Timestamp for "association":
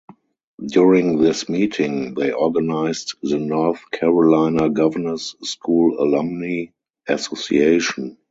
7.07-8.17